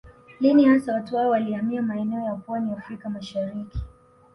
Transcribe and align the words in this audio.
Lini 0.39 0.65
hasa 0.65 0.93
watu 0.93 1.17
hao 1.17 1.29
walihamia 1.29 1.81
maeneo 1.81 2.21
ya 2.25 2.35
pwani 2.35 2.71
ya 2.71 2.77
Afrika 2.77 3.03
ya 3.03 3.09
Mashariki 3.09 3.79